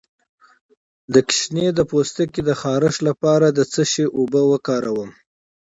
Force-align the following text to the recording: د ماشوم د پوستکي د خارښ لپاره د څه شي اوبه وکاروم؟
د 1.13 1.15
ماشوم 1.27 1.55
د 1.77 1.79
پوستکي 1.89 2.41
د 2.45 2.51
خارښ 2.61 2.95
لپاره 3.07 3.47
د 3.51 3.59
څه 3.73 3.81
شي 3.91 4.05
اوبه 4.17 4.41
وکاروم؟ 4.51 5.11